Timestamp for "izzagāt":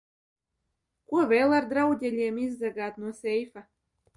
2.47-3.01